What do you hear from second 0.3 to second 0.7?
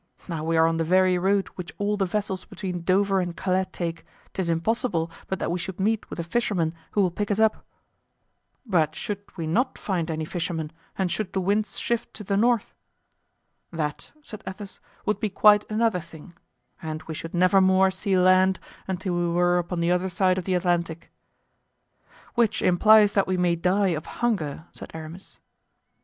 we are